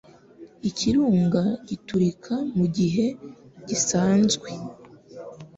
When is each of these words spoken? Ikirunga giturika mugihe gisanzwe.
Ikirunga 0.69 1.43
giturika 1.69 2.33
mugihe 2.57 3.05
gisanzwe. 3.67 4.49